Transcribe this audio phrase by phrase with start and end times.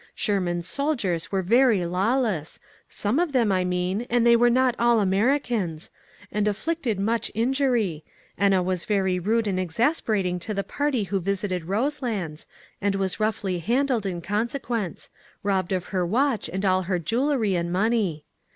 [0.15, 2.59] Sherman's soldiers were very lawless
[2.89, 5.91] some of them, I mean; and they were not all Americans
[6.31, 8.03] and inflicted much injury.
[8.35, 12.47] Enna was very rude and exasperating to the party who visited Roselands,
[12.81, 15.11] and was roughly handled in consequence;
[15.43, 18.25] robbed of her watch and all her jewelry and money.